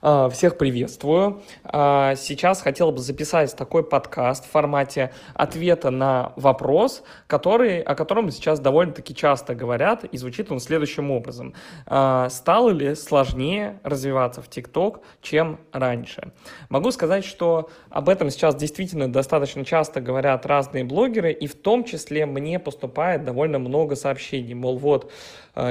А, 0.00 0.28
всех 0.28 0.58
приветствую. 0.58 1.42
А, 1.64 2.14
сейчас 2.14 2.62
хотел 2.62 2.92
бы 2.92 2.98
записать 2.98 3.56
такой 3.56 3.82
подкаст 3.82 4.44
в 4.44 4.48
формате 4.48 5.12
ответа 5.34 5.90
на 5.90 6.32
вопрос, 6.36 7.02
который, 7.26 7.80
о 7.80 7.96
котором 7.96 8.30
сейчас 8.30 8.60
довольно-таки 8.60 9.12
часто 9.12 9.56
говорят, 9.56 10.04
и 10.04 10.16
звучит 10.16 10.52
он 10.52 10.60
следующим 10.60 11.10
образом. 11.10 11.52
А, 11.86 12.28
стало 12.28 12.70
ли 12.70 12.94
сложнее 12.94 13.80
развиваться 13.82 14.40
в 14.40 14.48
ТикТок, 14.48 15.00
чем 15.20 15.58
раньше? 15.72 16.30
Могу 16.68 16.92
сказать, 16.92 17.24
что 17.24 17.68
об 17.90 18.08
этом 18.08 18.30
сейчас 18.30 18.54
действительно 18.54 19.12
достаточно 19.12 19.64
часто 19.64 20.00
говорят 20.00 20.46
разные 20.46 20.84
блогеры, 20.84 21.32
и 21.32 21.48
в 21.48 21.56
том 21.56 21.82
числе 21.82 22.24
мне 22.24 22.60
поступает 22.60 23.24
довольно 23.24 23.58
много 23.58 23.96
сообщений, 23.96 24.54
мол, 24.54 24.78
вот, 24.78 25.10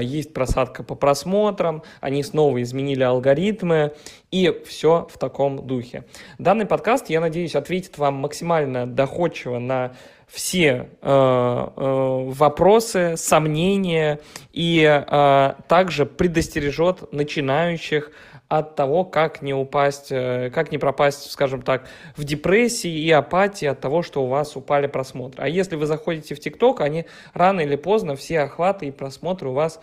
есть 0.02 0.34
просадка 0.34 0.84
по 0.84 0.96
просмотрам, 0.96 1.82
они 2.02 2.22
снова 2.24 2.62
изменили 2.62 3.04
алгоритмы, 3.04 3.94
и 4.32 4.62
все 4.66 5.08
в 5.10 5.18
таком 5.18 5.66
духе. 5.66 6.06
Данный 6.38 6.66
подкаст, 6.66 7.10
я 7.10 7.20
надеюсь, 7.20 7.56
ответит 7.56 7.98
вам 7.98 8.16
максимально 8.16 8.86
доходчиво 8.86 9.60
на 9.60 9.96
все 10.28 10.90
э, 11.02 11.08
э, 11.08 12.24
вопросы, 12.30 13.16
сомнения 13.18 14.20
и 14.52 14.84
э, 14.84 15.54
также 15.68 16.06
предостережет 16.06 17.12
начинающих 17.14 18.12
от 18.48 18.76
того, 18.76 19.04
как 19.04 19.42
не 19.42 19.54
упасть, 19.54 20.08
э, 20.12 20.50
как 20.54 20.72
не 20.72 20.78
пропасть, 20.78 21.32
скажем 21.32 21.62
так, 21.62 21.88
в 22.16 22.24
депрессии 22.24 22.92
и 22.92 23.12
апатии 23.12 23.66
от 23.66 23.82
того, 23.82 24.04
что 24.04 24.24
у 24.24 24.28
вас 24.28 24.56
упали 24.56 24.88
просмотры. 24.88 25.44
А 25.44 25.50
если 25.50 25.76
вы 25.76 25.86
заходите 25.86 26.34
в 26.34 26.40
ТикТок, 26.40 26.82
они 26.82 27.06
рано 27.34 27.62
или 27.62 27.76
поздно, 27.76 28.16
все 28.16 28.42
охваты 28.42 28.88
и 28.88 28.92
просмотры 28.92 29.50
у 29.50 29.54
вас 29.54 29.82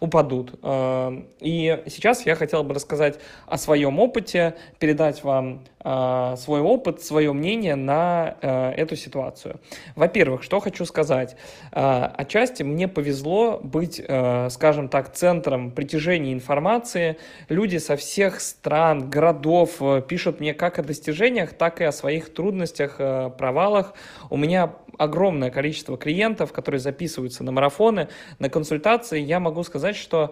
упадут. 0.00 0.58
Э, 0.62 1.12
и 1.40 1.82
сейчас 1.88 2.24
я 2.24 2.36
хотел 2.36 2.62
бы 2.64 2.74
рассказать 2.74 3.18
о 3.46 3.58
своем 3.58 3.98
опыте, 3.98 4.56
передать 4.78 5.22
вам 5.22 5.64
э, 5.84 6.34
свой 6.38 6.60
опыт, 6.60 7.02
свое 7.02 7.32
мнение 7.32 7.76
на 7.76 8.36
эту 8.40 8.96
ситуацию. 8.96 9.60
Во-первых, 9.94 10.42
что 10.42 10.60
хочу 10.60 10.84
сказать. 10.84 11.36
Отчасти 11.70 12.62
мне 12.62 12.88
повезло 12.88 13.60
быть, 13.62 14.02
скажем 14.50 14.88
так, 14.88 15.12
центром 15.14 15.70
притяжения 15.70 16.32
информации. 16.32 17.16
Люди 17.48 17.76
со 17.76 17.96
всех 17.96 18.40
стран, 18.40 19.08
городов 19.08 19.80
пишут 20.08 20.40
мне 20.40 20.54
как 20.54 20.78
о 20.78 20.82
достижениях, 20.82 21.52
так 21.52 21.80
и 21.80 21.84
о 21.84 21.92
своих 21.92 22.32
трудностях, 22.32 22.96
провалах. 22.96 23.94
У 24.30 24.36
меня 24.36 24.72
огромное 24.98 25.50
количество 25.50 25.96
клиентов, 25.96 26.52
которые 26.52 26.80
записываются 26.80 27.44
на 27.44 27.52
марафоны, 27.52 28.08
на 28.38 28.48
консультации. 28.48 29.20
Я 29.20 29.40
могу 29.40 29.62
сказать, 29.62 29.96
что 29.96 30.16
а, 30.16 30.30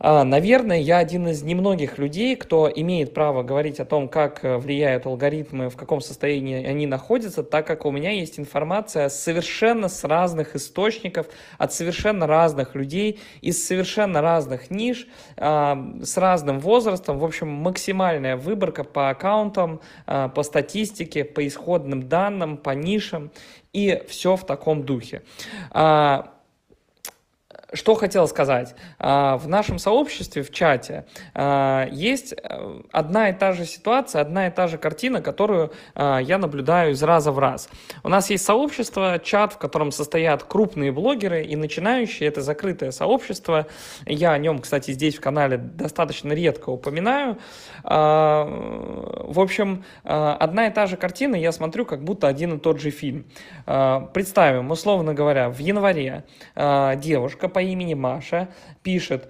Наверное, 0.00 0.80
я 0.80 0.98
один 0.98 1.28
из 1.28 1.44
немногих 1.44 1.98
людей, 1.98 2.34
кто 2.34 2.68
имеет 2.68 3.14
право 3.14 3.44
говорить 3.44 3.78
о 3.78 3.84
том, 3.84 4.08
как 4.08 4.44
э, 4.44 4.56
влияют 4.58 5.06
алгоритмы, 5.06 5.70
в 5.70 5.76
каком 5.76 6.00
состоянии 6.00 6.66
они 6.66 6.88
находятся, 6.88 7.44
так 7.44 7.64
как 7.66 7.86
у 7.86 7.92
меня 7.92 8.10
есть 8.10 8.38
информация 8.40 9.08
совершенно 9.08 9.88
с 9.88 10.02
разных 10.02 10.56
источников, 10.56 11.28
от 11.58 11.72
совершенно 11.72 12.26
разных 12.26 12.74
людей, 12.74 13.20
из 13.40 13.64
совершенно 13.64 14.20
разных 14.20 14.68
ниш, 14.68 15.06
а, 15.36 15.78
с 16.02 16.16
разным 16.16 16.58
возрастом. 16.58 17.20
В 17.20 17.24
общем, 17.24 17.48
максимальная 17.48 18.36
выборка 18.36 18.82
по 18.82 19.10
аккаунтам, 19.10 19.80
а, 20.06 20.28
по 20.28 20.42
статистике, 20.42 21.24
по 21.24 21.46
исходным 21.46 22.08
данным, 22.08 22.56
по 22.56 22.70
нишам 22.70 23.30
и 23.72 24.02
все 24.08 24.34
в 24.34 24.44
таком 24.44 24.82
духе. 24.82 25.22
Что 27.74 27.96
хотел 27.96 28.28
сказать. 28.28 28.76
А, 29.00 29.36
в 29.36 29.48
нашем 29.48 29.80
сообществе, 29.80 30.44
в 30.44 30.52
чате, 30.52 31.06
а, 31.34 31.88
есть 31.90 32.32
э, 32.32 32.80
одна 32.92 33.30
и 33.30 33.32
та 33.32 33.52
же 33.52 33.64
ситуация, 33.64 34.22
одна 34.22 34.46
и 34.46 34.50
та 34.52 34.68
же 34.68 34.78
картина, 34.78 35.20
которую 35.20 35.72
а, 35.94 36.18
я 36.18 36.38
наблюдаю 36.38 36.92
из 36.92 37.02
раза 37.02 37.32
в 37.32 37.38
раз. 37.40 37.68
У 38.04 38.08
нас 38.08 38.30
есть 38.30 38.44
сообщество, 38.44 39.18
чат, 39.18 39.54
в 39.54 39.58
котором 39.58 39.90
состоят 39.90 40.44
крупные 40.44 40.92
блогеры 40.92 41.42
и 41.42 41.56
начинающие. 41.56 42.28
Это 42.28 42.42
закрытое 42.42 42.92
сообщество. 42.92 43.66
Я 44.06 44.32
о 44.32 44.38
нем, 44.38 44.60
кстати, 44.60 44.92
здесь 44.92 45.16
в 45.16 45.20
канале 45.20 45.56
достаточно 45.56 46.32
редко 46.32 46.70
упоминаю. 46.70 47.38
В 47.82 49.40
общем, 49.40 49.84
одна 50.04 50.68
и 50.68 50.70
та 50.70 50.86
же 50.86 50.96
картина, 50.96 51.34
я 51.34 51.50
смотрю, 51.50 51.84
как 51.84 52.04
будто 52.04 52.28
один 52.28 52.54
и 52.54 52.58
тот 52.58 52.80
же 52.80 52.90
фильм. 52.90 53.26
Представим, 53.66 54.70
условно 54.70 55.12
говоря, 55.14 55.50
в 55.50 55.58
январе 55.58 56.24
девушка 56.54 57.48
по 57.48 57.63
имени 57.64 57.94
Маша 57.94 58.48
пишет, 58.82 59.28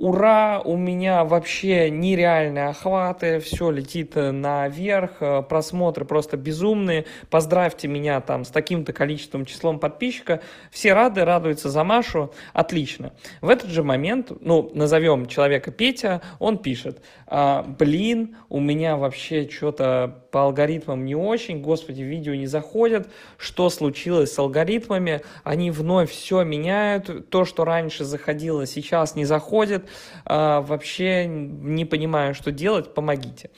ура, 0.00 0.60
у 0.64 0.76
меня 0.76 1.24
вообще 1.24 1.90
нереальные 1.90 2.68
охваты, 2.68 3.38
все 3.40 3.70
летит 3.70 4.16
э, 4.16 4.30
наверх, 4.30 5.16
э, 5.20 5.42
просмотры 5.42 6.06
просто 6.06 6.38
безумные, 6.38 7.04
поздравьте 7.28 7.86
меня 7.86 8.20
там 8.22 8.46
с 8.46 8.48
таким-то 8.48 8.94
количеством 8.94 9.44
числом 9.44 9.78
подписчика, 9.78 10.40
все 10.70 10.94
рады, 10.94 11.24
радуются 11.24 11.68
за 11.68 11.84
Машу, 11.84 12.32
отлично. 12.54 13.12
В 13.42 13.50
этот 13.50 13.70
же 13.70 13.82
момент, 13.82 14.32
ну, 14.40 14.70
назовем 14.74 15.26
человека 15.26 15.70
Петя, 15.70 16.22
он 16.38 16.58
пишет, 16.58 17.02
а, 17.26 17.62
блин, 17.62 18.36
у 18.48 18.58
меня 18.58 18.96
вообще 18.96 19.48
что-то 19.50 20.24
по 20.30 20.44
алгоритмам 20.44 21.04
не 21.04 21.14
очень, 21.14 21.60
господи, 21.60 22.02
видео 22.02 22.34
не 22.34 22.46
заходят, 22.46 23.08
что 23.36 23.70
случилось 23.70 24.32
с 24.32 24.38
алгоритмами, 24.38 25.22
они 25.44 25.70
вновь 25.70 26.10
все 26.10 26.42
меняют, 26.44 27.30
то, 27.30 27.44
что 27.44 27.64
раньше 27.64 28.04
заходило, 28.04 28.66
сейчас 28.66 29.16
не 29.16 29.24
заходит, 29.24 29.88
а, 30.24 30.60
вообще 30.60 31.26
не 31.26 31.84
понимаю, 31.84 32.34
что 32.34 32.52
делать, 32.52 32.94
помогите. 32.94 33.50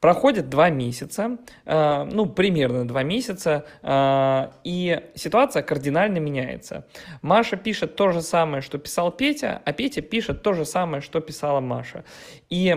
Проходит 0.00 0.48
два 0.48 0.70
месяца, 0.70 1.38
а, 1.66 2.04
ну, 2.04 2.26
примерно 2.26 2.86
два 2.86 3.02
месяца, 3.02 3.66
а, 3.82 4.52
и 4.62 5.02
ситуация 5.14 5.62
кардинально 5.62 6.18
меняется. 6.18 6.86
Маша 7.20 7.56
пишет 7.56 7.96
то 7.96 8.12
же 8.12 8.22
самое, 8.22 8.62
что 8.62 8.78
писал 8.78 9.10
Петя, 9.10 9.60
а 9.64 9.72
Петя 9.72 10.00
пишет 10.00 10.42
то 10.42 10.52
же 10.52 10.64
самое, 10.64 11.02
что 11.02 11.20
писала 11.20 11.60
Маша. 11.60 12.04
И 12.48 12.76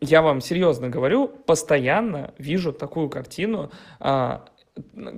я 0.00 0.22
вам 0.22 0.40
серьезно 0.40 0.88
говорю, 0.88 1.28
постоянно 1.28 2.34
вижу 2.38 2.72
такую 2.72 3.08
картину, 3.08 3.70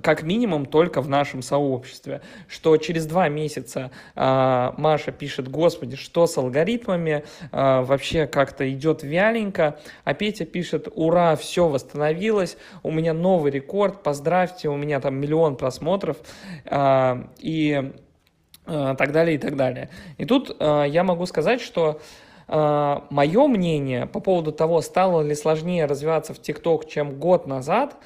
как 0.03 0.23
минимум 0.23 0.67
только 0.67 1.01
в 1.01 1.09
нашем 1.09 1.43
сообществе, 1.43 2.21
что 2.47 2.77
через 2.77 3.07
два 3.07 3.29
месяца 3.29 3.91
э, 4.15 4.73
Маша 4.77 5.11
пишет, 5.11 5.49
господи, 5.49 5.97
что 5.97 6.27
с 6.27 6.37
алгоритмами, 6.39 7.25
э, 7.51 7.81
вообще 7.83 8.27
как-то 8.27 8.71
идет 8.71 9.03
вяленько, 9.03 9.81
а 10.05 10.15
Петя 10.15 10.45
пишет, 10.45 10.89
ура, 10.95 11.35
все 11.37 11.69
восстановилось, 11.69 12.57
у 12.83 12.91
меня 12.93 13.15
новый 13.15 13.51
рекорд, 13.51 14.03
поздравьте, 14.03 14.69
у 14.69 14.77
меня 14.77 15.01
там 15.01 15.17
миллион 15.17 15.57
просмотров, 15.57 16.19
э, 16.65 17.25
и 17.39 17.93
э, 18.67 18.95
так 18.97 19.13
далее, 19.13 19.37
и 19.37 19.39
так 19.39 19.57
далее. 19.57 19.91
И 20.19 20.25
тут 20.25 20.57
э, 20.59 20.85
я 20.89 21.03
могу 21.03 21.27
сказать, 21.27 21.61
что 21.61 22.01
мое 22.51 23.47
мнение 23.47 24.07
по 24.07 24.21
поводу 24.21 24.53
того, 24.53 24.81
стало 24.81 25.21
ли 25.21 25.35
сложнее 25.35 25.85
развиваться 25.85 26.33
в 26.33 26.41
ТикТок, 26.41 26.89
чем 26.89 27.19
год 27.19 27.47
назад, 27.47 27.99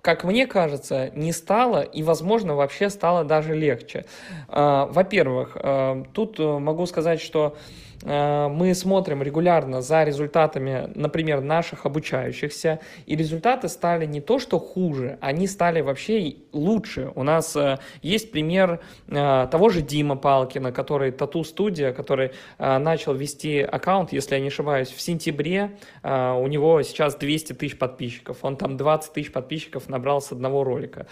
как 0.00 0.24
мне 0.24 0.46
кажется, 0.46 1.10
не 1.14 1.32
стало 1.32 1.82
и, 1.82 2.02
возможно, 2.02 2.54
вообще 2.54 2.90
стало 2.90 3.24
даже 3.24 3.54
легче. 3.54 4.04
А, 4.48 4.86
во-первых, 4.86 5.56
а, 5.56 6.04
тут 6.12 6.38
э, 6.38 6.58
могу 6.58 6.86
сказать, 6.86 7.20
что 7.20 7.56
мы 8.04 8.74
смотрим 8.74 9.22
регулярно 9.22 9.82
за 9.82 10.04
результатами, 10.04 10.90
например, 10.94 11.40
наших 11.40 11.84
обучающихся, 11.84 12.80
и 13.06 13.16
результаты 13.16 13.68
стали 13.68 14.06
не 14.06 14.20
то 14.20 14.38
что 14.38 14.58
хуже, 14.58 15.18
они 15.20 15.46
стали 15.46 15.80
вообще 15.80 16.36
лучше. 16.52 17.10
У 17.14 17.22
нас 17.22 17.56
э, 17.56 17.78
есть 18.02 18.30
пример 18.30 18.80
э, 19.08 19.48
того 19.50 19.68
же 19.68 19.82
Дима 19.82 20.16
Палкина, 20.16 20.72
который 20.72 21.10
тату-студия, 21.10 21.92
который 21.92 22.32
начал 22.58 23.14
вести 23.14 23.60
аккаунт, 23.60 24.12
если 24.12 24.34
я 24.34 24.40
не 24.40 24.48
ошибаюсь, 24.48 24.88
в 24.88 25.00
сентябре. 25.00 25.76
У 26.02 26.46
него 26.46 26.82
сейчас 26.82 27.16
200 27.16 27.54
тысяч 27.54 27.78
подписчиков, 27.78 28.38
он 28.42 28.56
там 28.56 28.76
20 28.76 29.12
тысяч 29.12 29.32
подписчиков 29.32 29.88
набрал 29.88 30.20
с 30.20 30.32
одного 30.32 30.64
ролика. 30.64 31.06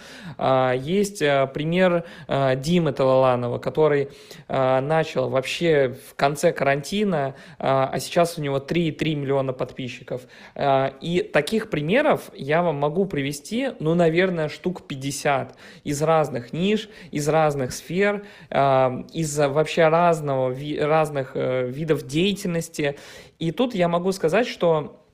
Есть 0.75 1.19
пример 1.19 2.03
Димы 2.27 2.91
Талаланова, 2.91 3.59
который 3.59 4.09
начал 4.47 5.29
вообще 5.29 5.95
в 6.09 6.15
конце 6.15 6.51
карантина 6.51 6.76
карантина, 6.77 7.35
а, 7.59 7.89
а 7.91 7.99
сейчас 7.99 8.37
у 8.37 8.41
него 8.41 8.57
3,3 8.57 9.15
миллиона 9.15 9.53
подписчиков. 9.53 10.21
А, 10.55 10.93
и 11.01 11.21
таких 11.21 11.69
примеров 11.69 12.29
я 12.33 12.61
вам 12.61 12.75
могу 12.75 13.05
привести, 13.05 13.69
ну, 13.79 13.95
наверное, 13.95 14.49
штук 14.49 14.87
50 14.87 15.55
из 15.83 16.01
разных 16.01 16.53
ниш, 16.53 16.89
из 17.11 17.27
разных 17.27 17.71
сфер, 17.71 18.25
а, 18.49 19.05
из 19.13 19.37
вообще 19.37 19.87
разного, 19.87 20.55
разных 20.79 21.31
э, 21.35 21.67
видов 21.67 22.05
деятельности. 22.05 22.97
И 23.39 23.51
тут 23.51 23.75
я 23.75 23.87
могу 23.87 24.11
сказать, 24.11 24.47
что 24.47 25.06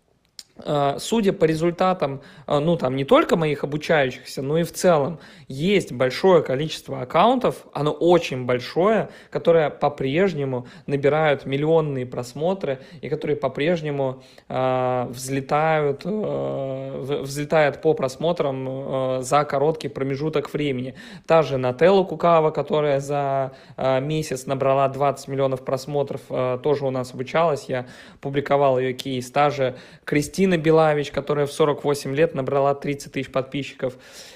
судя 1.00 1.34
по 1.34 1.46
результатам, 1.46 2.22
э, 2.48 2.60
ну, 2.60 2.78
там, 2.78 2.96
не 2.96 3.06
только 3.06 3.36
моих 3.36 3.64
обучающихся, 3.64 4.42
но 4.44 4.60
и 4.60 4.64
в 4.64 4.72
целом, 4.72 5.20
есть 5.48 5.92
большое 5.92 6.44
количество 6.44 7.02
аккаунтов, 7.02 7.66
оно 7.74 7.92
очень 7.92 8.46
большое, 8.46 9.10
которые 9.32 9.72
по-прежнему 9.72 10.68
набирают 10.86 11.48
миллионные 11.48 12.06
просмотры 12.06 12.80
и 13.02 13.10
которые 13.10 13.36
по-прежнему 13.36 14.22
э, 14.48 15.08
взлетают, 15.10 16.04
э, 16.06 17.20
взлетают 17.24 17.82
по 17.82 17.96
просмотрам 17.96 18.68
э, 18.70 19.22
за 19.24 19.46
короткий 19.46 19.88
промежуток 19.88 20.54
времени. 20.54 20.94
Та 21.26 21.42
же 21.42 21.58
Нателла 21.58 22.04
Кукава, 22.04 22.52
которая 22.52 23.00
за 23.00 23.54
э, 23.76 24.00
месяц 24.02 24.46
набрала 24.46 24.88
20 24.88 25.28
миллионов 25.30 25.66
просмотров, 25.66 26.22
э, 26.30 26.60
тоже 26.62 26.86
у 26.86 26.92
нас 26.92 27.12
обучалась, 27.14 27.66
я 27.68 27.88
публиковал 28.22 28.78
ее 28.78 28.94
кейс. 28.94 29.32
Та 29.32 29.50
же 29.50 29.76
Кристина 30.06 30.43
Кристина 30.44 30.58
Белавич, 30.58 31.12
которая 31.12 31.46
в 31.46 31.54
48 31.54 32.14
лет 32.16 32.36
набрала 32.36 32.76
30 32.76 33.14
тысяч 33.14 33.32
подписчиков. 33.32 33.94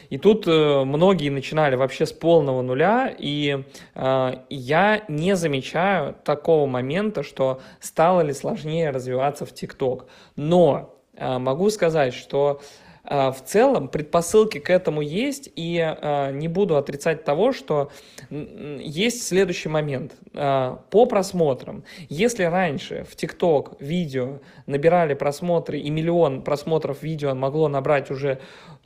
И 0.10 0.18
тут 0.18 0.48
э, 0.48 0.84
многие 0.86 1.30
начинали 1.30 1.76
вообще 1.76 2.06
с 2.06 2.14
полного 2.14 2.62
нуля, 2.62 3.14
и 3.20 3.66
э, 3.94 4.32
я 4.50 5.04
не 5.10 5.36
замечаю 5.36 6.16
такого 6.24 6.66
момента, 6.66 7.24
что 7.24 7.60
стало 7.82 8.22
ли 8.22 8.32
сложнее 8.32 8.92
развиваться 8.92 9.46
в 9.46 9.54
ТикТок. 9.54 10.06
Но 10.38 10.96
э, 11.14 11.40
могу 11.40 11.70
сказать, 11.72 12.14
что 12.14 12.62
а, 12.62 12.87
в 13.10 13.38
целом 13.46 13.88
предпосылки 13.88 14.60
к 14.60 14.70
этому 14.70 15.02
есть, 15.02 15.50
и 15.56 15.80
а, 15.80 16.32
не 16.32 16.48
буду 16.48 16.76
отрицать 16.76 17.24
того, 17.24 17.54
что 17.54 17.90
есть 18.30 19.26
следующий 19.26 19.70
момент. 19.70 20.14
А, 20.34 20.82
по 20.90 21.06
просмотрам, 21.06 21.84
если 22.10 22.44
раньше 22.44 23.06
в 23.10 23.16
ТикТок 23.16 23.80
видео 23.80 24.40
набирали 24.66 25.14
просмотры, 25.14 25.80
и 25.80 25.90
миллион 25.90 26.42
просмотров 26.42 27.02
видео 27.02 27.34
могло 27.34 27.70
набрать 27.70 28.12
уже 28.12 28.40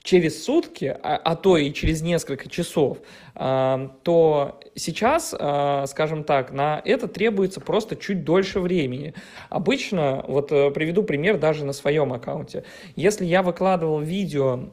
через 0.03 0.44
сутки, 0.44 0.86
а, 0.86 1.15
а 1.18 1.36
то 1.36 1.57
и 1.57 1.71
через 1.74 2.01
несколько 2.01 2.50
часов, 2.50 3.00
э, 3.36 3.89
то 4.03 4.59
сейчас, 4.75 5.36
э, 5.38 5.86
скажем 5.88 6.24
так, 6.24 6.51
на 6.51 6.81
это 6.83 7.07
требуется 7.07 7.59
просто 7.59 7.95
чуть 7.95 8.24
дольше 8.24 8.59
времени. 8.59 9.13
Обычно, 9.50 10.24
вот 10.27 10.51
э, 10.51 10.71
приведу 10.71 11.03
пример 11.03 11.38
даже 11.38 11.65
на 11.65 11.74
своем 11.74 12.13
аккаунте. 12.13 12.63
Если 12.95 13.25
я 13.25 13.44
выкладывал 13.44 14.00
видео 14.00 14.71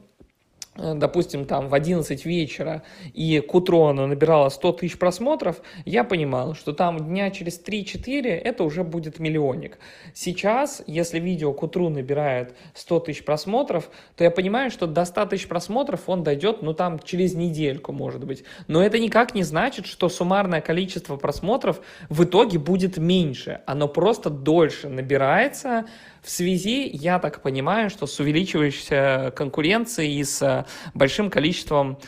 допустим, 0.79 1.45
там 1.45 1.69
в 1.69 1.75
11 1.75 2.25
вечера, 2.25 2.83
и 3.13 3.41
к 3.41 3.55
утру 3.55 3.83
оно 3.85 4.07
набирало 4.07 4.49
100 4.49 4.73
тысяч 4.73 4.99
просмотров, 4.99 5.61
я 5.85 6.05
понимал, 6.05 6.55
что 6.55 6.73
там 6.73 6.99
дня 6.99 7.31
через 7.31 7.61
3-4 7.63 8.29
это 8.29 8.65
уже 8.65 8.85
будет 8.85 9.19
миллионник. 9.19 9.79
Сейчас, 10.15 10.83
если 10.87 11.19
видео 11.19 11.53
к 11.53 11.63
утру 11.63 11.89
набирает 11.89 12.55
100 12.75 13.01
тысяч 13.01 13.25
просмотров, 13.25 13.91
то 14.17 14.25
я 14.25 14.31
понимаю, 14.31 14.71
что 14.71 14.87
до 14.87 15.05
100 15.05 15.27
тысяч 15.27 15.49
просмотров 15.49 16.09
он 16.09 16.23
дойдет, 16.23 16.63
ну 16.63 16.73
там 16.75 16.99
через 17.01 17.35
недельку, 17.35 17.93
может 17.93 18.25
быть. 18.25 18.45
Но 18.69 18.83
это 18.83 18.99
никак 18.99 19.35
не 19.35 19.43
значит, 19.43 19.87
что 19.87 20.09
суммарное 20.09 20.61
количество 20.61 21.17
просмотров 21.17 21.81
в 22.09 22.25
итоге 22.25 22.59
будет 22.59 22.99
меньше. 22.99 23.61
Оно 23.67 23.89
просто 23.89 24.31
дольше 24.31 24.89
набирается, 24.89 25.87
в 26.29 26.31
связи, 26.31 26.87
я 26.93 27.19
так 27.19 27.41
понимаю, 27.41 27.89
что 27.89 28.07
с 28.07 28.21
увеличивающейся 28.21 29.33
конкуренцией 29.35 30.21
и 30.21 30.25
с 30.25 30.67
большим 30.93 31.31
количеством 31.31 31.99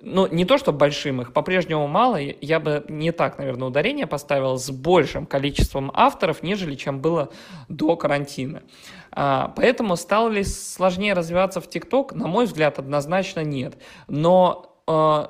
ну, 0.00 0.26
не 0.26 0.44
то, 0.44 0.58
что 0.58 0.72
большим, 0.72 1.20
их 1.20 1.32
по-прежнему 1.32 1.86
мало, 1.86 2.18
я 2.18 2.58
бы 2.58 2.84
не 2.88 3.12
так, 3.12 3.38
наверное, 3.38 3.68
ударение 3.68 4.08
поставил 4.08 4.56
с 4.56 4.68
большим 4.70 5.26
количеством 5.26 5.92
авторов, 5.94 6.42
нежели 6.42 6.74
чем 6.74 7.00
было 7.00 7.30
до 7.68 7.94
карантина. 7.94 8.62
А, 9.12 9.52
поэтому 9.54 9.94
стало 9.96 10.28
ли 10.28 10.42
сложнее 10.42 11.12
развиваться 11.12 11.60
в 11.60 11.70
ТикТок? 11.70 12.14
На 12.14 12.26
мой 12.26 12.46
взгляд, 12.46 12.80
однозначно 12.80 13.44
нет. 13.44 13.76
Но 14.08 14.68
Э, 14.68 14.77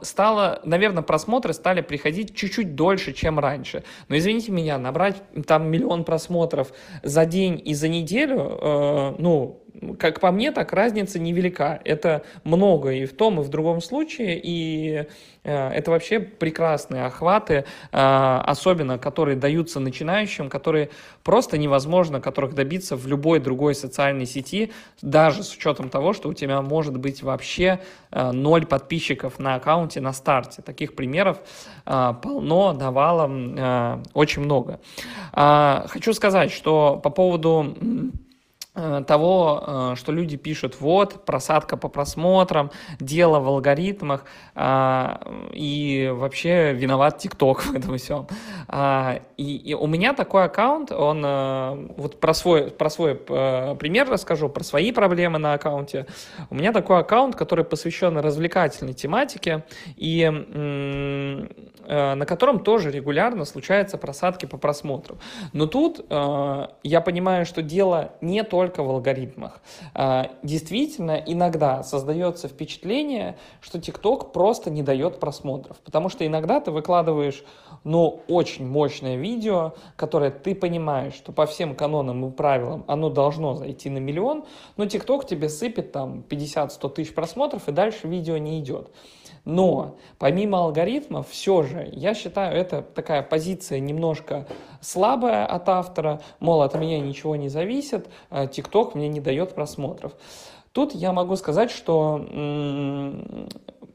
стало, 0.03 0.61
наверное, 0.65 1.03
просмотры 1.03 1.53
стали 1.53 1.81
приходить 1.81 2.35
чуть-чуть 2.35 2.75
дольше, 2.77 3.13
чем 3.13 3.39
раньше. 3.39 3.83
Но 4.09 4.17
извините 4.17 4.53
меня, 4.53 4.79
набрать 4.79 5.23
там 5.47 5.69
миллион 5.69 6.05
просмотров 6.05 6.73
за 7.03 7.27
день 7.27 7.61
и 7.65 7.75
за 7.75 7.89
неделю, 7.89 8.59
э, 8.61 9.15
ну, 9.19 9.63
как 9.99 10.21
по 10.21 10.31
мне, 10.31 10.53
так 10.53 10.73
разница 10.73 11.19
невелика. 11.19 11.81
Это 11.85 12.23
много 12.45 12.93
и 12.93 13.07
в 13.07 13.15
том, 13.15 13.41
и 13.41 13.45
в 13.45 13.49
другом 13.49 13.81
случае, 13.81 14.41
и 14.43 15.07
э, 15.45 15.69
это 15.69 15.91
вообще 15.91 16.21
прекрасные 16.21 17.05
охваты, 17.05 17.65
э, 17.93 18.43
особенно 18.45 18.99
которые 18.99 19.37
даются 19.37 19.81
начинающим, 19.81 20.49
которые 20.49 20.91
просто 21.23 21.59
невозможно, 21.59 22.21
которых 22.21 22.55
добиться 22.55 22.97
в 22.97 23.07
любой 23.07 23.41
другой 23.41 23.75
социальной 23.75 24.27
сети, 24.27 24.73
даже 25.03 25.43
с 25.43 25.55
учетом 25.55 25.89
того, 25.89 26.13
что 26.13 26.29
у 26.29 26.35
тебя 26.35 26.61
может 26.63 26.99
быть 26.99 27.23
вообще 27.23 27.81
э, 28.11 28.33
ноль 28.33 28.67
подписчиков 28.67 29.39
на 29.39 29.55
аккаунте 29.55 30.01
на 30.01 30.13
старте. 30.13 30.63
Таких 30.63 30.95
примеров 30.95 31.39
полно, 31.85 32.73
навалом, 32.73 33.55
э, 33.57 34.03
очень 34.15 34.43
много. 34.43 34.81
Э, 35.33 35.85
хочу 35.89 36.13
сказать, 36.13 36.51
что 36.51 37.01
по 37.03 37.11
поводу 37.11 37.77
того, 39.07 39.65
э, 39.67 39.95
что 39.97 40.13
люди 40.13 40.37
пишут, 40.37 40.81
вот, 40.81 41.25
просадка 41.25 41.77
по 41.77 41.89
просмотрам, 41.89 42.71
дело 43.01 43.41
в 43.41 43.49
алгоритмах, 43.49 44.25
а, 44.55 45.21
и 45.53 46.11
вообще 46.15 46.73
виноват 46.73 47.19
ТикТок 47.19 47.63
в 47.65 47.75
этом 47.75 47.97
всем. 47.99 48.27
А, 48.69 49.21
и, 49.37 49.57
и 49.57 49.75
у 49.75 49.87
меня 49.87 50.15
такой 50.15 50.45
аккаунт, 50.45 50.93
он, 50.93 51.23
э, 51.25 51.89
вот 51.97 52.21
про 52.21 52.35
свой, 52.35 52.71
про 52.71 52.91
свой 52.91 53.15
пример 53.15 54.09
расскажу, 54.09 54.49
про 54.49 54.63
свои 54.65 54.93
проблемы 54.93 55.39
на 55.39 55.55
аккаунте. 55.55 56.07
У 56.51 56.55
меня 56.55 56.73
такой 56.73 56.99
аккаунт, 56.99 57.37
который 57.37 57.65
посвящен 57.65 58.17
развлекательной 58.19 58.95
тематике, 58.95 59.65
и 59.97 60.25
на 61.89 62.27
котором 62.27 62.61
тоже 62.61 62.91
регулярно 62.91 63.45
случаются 63.45 63.99
просадки 63.99 64.47
по 64.47 64.59
просмотрам. 64.59 65.19
Но 65.53 65.67
тут 65.67 66.05
я 66.09 67.01
понимаю, 67.05 67.47
что 67.47 67.63
дело 67.63 68.13
не 68.21 68.45
только 68.45 68.83
в 68.83 68.91
алгоритмах. 68.91 69.61
А, 69.95 70.31
действительно, 70.43 71.23
иногда 71.25 71.83
создается 71.83 72.49
впечатление, 72.49 73.37
что 73.61 73.79
TikTok 73.79 74.33
просто 74.33 74.71
не 74.71 74.83
дает 74.83 75.19
просмотров, 75.19 75.79
потому 75.79 76.09
что 76.09 76.27
иногда 76.27 76.61
ты 76.61 76.71
выкладываешь, 76.71 77.43
ну, 77.85 78.23
очень 78.29 78.67
мощное 78.67 79.17
видео, 79.17 79.75
которое 79.97 80.31
ты 80.31 80.55
понимаешь, 80.55 81.15
что 81.15 81.33
по 81.33 81.47
всем 81.47 81.75
канонам 81.75 82.27
и 82.27 82.31
правилам 82.31 82.85
оно 82.87 83.09
должно 83.09 83.55
зайти 83.55 83.89
на 83.89 83.99
миллион, 83.99 84.45
но 84.77 84.85
TikTok 84.85 85.27
тебе 85.27 85.49
сыпет 85.49 85.93
там 85.93 86.25
50-100 86.29 86.91
тысяч 86.91 87.15
просмотров, 87.15 87.69
и 87.69 87.73
дальше 87.73 88.09
видео 88.09 88.37
не 88.37 88.61
идет. 88.61 88.91
Но 89.45 89.97
помимо 90.19 90.59
алгоритмов, 90.59 91.31
все 91.31 91.63
же, 91.63 91.78
я 91.93 92.15
считаю, 92.15 92.57
это 92.57 92.83
такая 92.83 93.23
позиция 93.23 93.81
немножко 93.81 94.47
слабая 94.81 95.47
от 95.47 95.69
автора, 95.69 96.21
мол, 96.41 96.63
от 96.63 96.75
меня 96.75 97.01
ничего 97.01 97.37
не 97.37 97.49
зависит, 97.49 98.09
ТикТок 98.51 98.95
мне 98.95 99.09
не 99.09 99.21
дает 99.21 99.55
просмотров. 99.55 100.13
Тут 100.79 100.95
я 100.95 101.13
могу 101.13 101.35
сказать, 101.35 101.73
что 101.73 102.25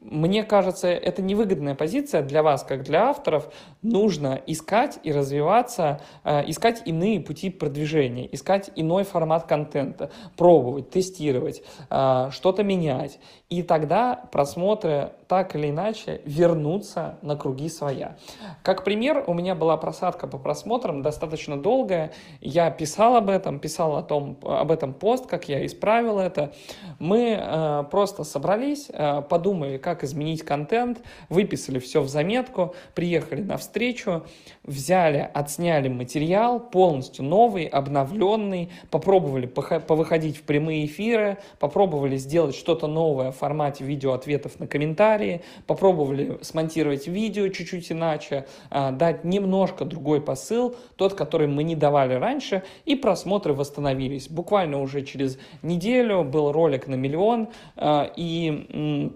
мне 0.04 0.44
кажется, 0.44 0.88
это 0.88 1.22
невыгодная 1.22 1.74
позиция 1.74 2.22
для 2.22 2.42
вас, 2.42 2.62
как 2.62 2.82
для 2.82 3.08
авторов. 3.08 3.48
Нужно 3.80 4.40
искать 4.46 4.98
и 5.02 5.10
развиваться, 5.10 6.00
э, 6.24 6.48
искать 6.48 6.82
иные 6.84 7.20
пути 7.20 7.48
продвижения, 7.48 8.28
искать 8.30 8.70
иной 8.76 9.04
формат 9.04 9.46
контента, 9.46 10.10
пробовать, 10.36 10.90
тестировать, 10.90 11.62
э, 11.90 12.28
что-то 12.30 12.62
менять. 12.62 13.18
И 13.48 13.62
тогда 13.62 14.28
просмотры 14.30 15.12
так 15.26 15.56
или 15.56 15.70
иначе 15.70 16.20
вернутся 16.24 17.18
на 17.22 17.36
круги 17.36 17.68
своя. 17.68 18.16
Как 18.62 18.84
пример, 18.84 19.24
у 19.26 19.32
меня 19.32 19.54
была 19.54 19.76
просадка 19.76 20.26
по 20.26 20.38
просмотрам 20.38 21.02
достаточно 21.02 21.60
долгая. 21.60 22.12
Я 22.40 22.70
писал 22.70 23.16
об 23.16 23.30
этом, 23.30 23.58
писал 23.58 23.96
о 23.96 24.02
том, 24.02 24.38
об 24.42 24.70
этом 24.70 24.92
пост, 24.92 25.26
как 25.26 25.48
я 25.48 25.64
исправил 25.64 26.18
это. 26.18 26.52
Мы 26.98 27.38
э, 27.38 27.84
просто 27.90 28.24
собрались, 28.24 28.88
э, 28.90 29.22
подумали, 29.28 29.78
как 29.78 30.04
изменить 30.04 30.42
контент, 30.42 31.00
выписали 31.28 31.78
все 31.78 32.00
в 32.00 32.08
заметку, 32.08 32.74
приехали 32.94 33.42
на 33.42 33.56
встречу, 33.56 34.24
взяли, 34.62 35.28
отсняли 35.32 35.88
материал 35.88 36.60
полностью 36.60 37.24
новый, 37.24 37.66
обновленный, 37.66 38.70
попробовали 38.90 39.46
повыходить 39.46 40.36
в 40.38 40.42
прямые 40.42 40.86
эфиры, 40.86 41.38
попробовали 41.58 42.16
сделать 42.16 42.54
что-то 42.54 42.86
новое 42.86 43.30
в 43.30 43.36
формате 43.36 43.84
видео 43.84 44.12
ответов 44.12 44.58
на 44.58 44.66
комментарии, 44.66 45.42
попробовали 45.66 46.38
смонтировать 46.42 47.06
видео 47.06 47.48
чуть-чуть 47.48 47.92
иначе, 47.92 48.46
а, 48.70 48.90
дать 48.90 49.24
немножко 49.24 49.84
другой 49.84 50.20
посыл, 50.20 50.76
тот, 50.96 51.14
который 51.14 51.46
мы 51.46 51.62
не 51.62 51.76
давали 51.76 52.14
раньше, 52.14 52.62
и 52.84 52.94
просмотры 52.94 53.52
восстановились. 53.52 54.28
Буквально 54.28 54.80
уже 54.80 55.02
через 55.02 55.38
неделю 55.62 56.24
был 56.24 56.52
ролик 56.52 56.63
на 56.86 56.94
миллион, 56.94 57.48
а, 57.76 58.10
и 58.16 59.10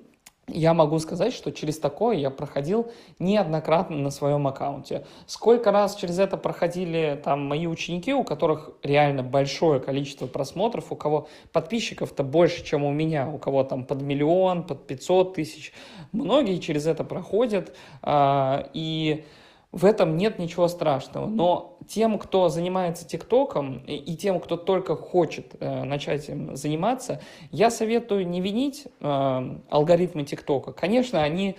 я 0.48 0.72
могу 0.72 0.98
сказать, 0.98 1.34
что 1.34 1.52
через 1.52 1.78
такое 1.78 2.16
я 2.16 2.30
проходил 2.30 2.90
неоднократно 3.18 3.96
на 3.96 4.10
своем 4.10 4.46
аккаунте. 4.46 5.06
Сколько 5.26 5.70
раз 5.70 5.94
через 5.94 6.18
это 6.18 6.36
проходили 6.36 7.20
там 7.22 7.46
мои 7.46 7.66
ученики, 7.66 8.14
у 8.14 8.24
которых 8.24 8.70
реально 8.82 9.22
большое 9.22 9.80
количество 9.80 10.26
просмотров, 10.26 10.90
у 10.90 10.96
кого 10.96 11.28
подписчиков-то 11.52 12.22
больше, 12.22 12.64
чем 12.64 12.84
у 12.84 12.92
меня, 12.92 13.28
у 13.28 13.38
кого 13.38 13.62
там 13.62 13.84
под 13.84 14.00
миллион, 14.00 14.64
под 14.64 14.86
500 14.86 15.34
тысяч. 15.34 15.72
Многие 16.12 16.58
через 16.58 16.86
это 16.86 17.04
проходят, 17.04 17.76
а, 18.02 18.68
и 18.72 19.24
в 19.70 19.84
этом 19.84 20.16
нет 20.16 20.38
ничего 20.38 20.66
страшного. 20.68 21.26
Но 21.26 21.78
тем, 21.86 22.18
кто 22.18 22.48
занимается 22.48 23.06
ТикТоком 23.06 23.78
и 23.86 24.16
тем, 24.16 24.40
кто 24.40 24.56
только 24.56 24.96
хочет 24.96 25.56
э, 25.60 25.84
начать 25.84 26.28
им 26.28 26.56
заниматься, 26.56 27.20
я 27.50 27.70
советую 27.70 28.26
не 28.26 28.40
винить 28.40 28.86
э, 29.00 29.58
алгоритмы 29.68 30.24
ТикТока. 30.24 30.72
Конечно, 30.72 31.22
они 31.22 31.56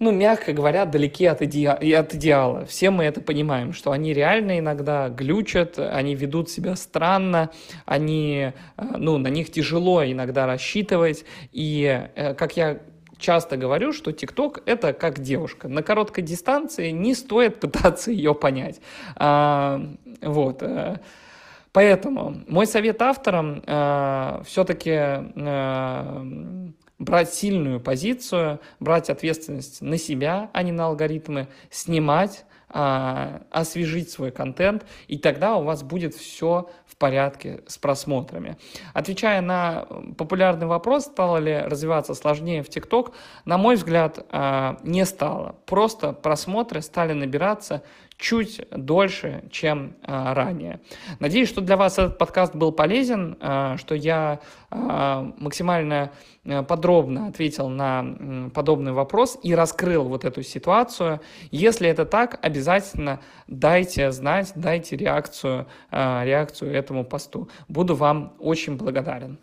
ну, 0.00 0.10
мягко 0.10 0.52
говоря, 0.52 0.86
далеки 0.86 1.24
от, 1.26 1.40
иде... 1.42 1.70
от 1.70 2.14
идеала. 2.14 2.64
Все 2.66 2.90
мы 2.90 3.04
это 3.04 3.20
понимаем, 3.20 3.72
что 3.72 3.92
они 3.92 4.12
реально 4.12 4.58
иногда 4.58 5.08
глючат, 5.08 5.78
они 5.78 6.14
ведут 6.16 6.50
себя 6.50 6.74
странно, 6.76 7.50
они, 7.84 8.52
э, 8.76 8.82
ну, 8.96 9.18
на 9.18 9.28
них 9.28 9.50
тяжело 9.50 10.04
иногда 10.04 10.46
рассчитывать. 10.46 11.24
И, 11.52 12.08
э, 12.14 12.34
как 12.34 12.56
я 12.56 12.80
часто 13.18 13.56
говорю, 13.56 13.92
что 13.92 14.12
ТикТок— 14.12 14.62
это 14.66 14.92
как 14.92 15.20
девушка. 15.20 15.68
На 15.68 15.82
короткой 15.82 16.24
дистанции 16.24 16.90
не 16.90 17.14
стоит 17.14 17.60
пытаться 17.60 18.10
ее 18.10 18.34
понять. 18.34 18.80
А, 19.16 19.80
вот. 20.20 20.62
Э, 20.62 20.98
поэтому 21.72 22.42
мой 22.48 22.66
совет 22.66 23.00
авторам 23.02 23.62
э, 23.66 24.42
все-таки 24.44 24.90
э, 24.90 26.26
брать 26.98 27.32
сильную 27.32 27.80
позицию, 27.80 28.60
брать 28.80 29.10
ответственность 29.10 29.82
на 29.82 29.98
себя, 29.98 30.50
а 30.52 30.62
не 30.62 30.72
на 30.72 30.86
алгоритмы, 30.86 31.48
снимать, 31.70 32.44
а, 32.76 33.42
освежить 33.50 34.10
свой 34.10 34.32
контент, 34.32 34.84
и 35.06 35.16
тогда 35.16 35.54
у 35.54 35.62
вас 35.62 35.84
будет 35.84 36.12
все 36.12 36.68
в 36.86 36.96
порядке 36.96 37.62
с 37.68 37.78
просмотрами. 37.78 38.56
Отвечая 38.94 39.40
на 39.40 39.86
популярный 40.18 40.66
вопрос, 40.66 41.04
стало 41.04 41.36
ли 41.36 41.56
развиваться 41.56 42.14
сложнее 42.14 42.64
в 42.64 42.68
ТикТок, 42.68 43.12
на 43.44 43.58
мой 43.58 43.76
взгляд, 43.76 44.26
а, 44.30 44.78
не 44.82 45.04
стало. 45.06 45.54
Просто 45.66 46.12
просмотры 46.12 46.80
стали 46.80 47.12
набираться 47.12 47.84
чуть 48.16 48.60
дольше, 48.70 49.44
чем 49.50 49.94
а, 50.02 50.34
ранее. 50.34 50.80
Надеюсь, 51.18 51.48
что 51.48 51.60
для 51.60 51.76
вас 51.76 51.98
этот 51.98 52.16
подкаст 52.16 52.54
был 52.54 52.72
полезен, 52.72 53.36
а, 53.40 53.76
что 53.76 53.94
я 53.94 54.40
а, 54.70 55.32
максимально 55.38 56.12
подробно 56.68 57.28
ответил 57.28 57.70
на 57.70 58.50
подобный 58.52 58.92
вопрос 58.92 59.38
и 59.42 59.54
раскрыл 59.54 60.04
вот 60.04 60.26
эту 60.26 60.42
ситуацию. 60.42 61.20
Если 61.50 61.88
это 61.88 62.04
так, 62.04 62.38
обязательно 62.42 63.20
дайте 63.48 64.10
знать, 64.12 64.52
дайте 64.54 64.96
реакцию, 64.96 65.66
реакцию 65.90 66.74
этому 66.74 67.04
посту. 67.04 67.48
Буду 67.68 67.94
вам 67.94 68.34
очень 68.38 68.76
благодарен. 68.76 69.38